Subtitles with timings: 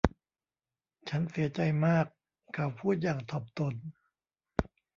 [1.09, 2.05] ฉันเสียใจมาก
[2.53, 3.73] เขาพูดอย่างถ่อมตน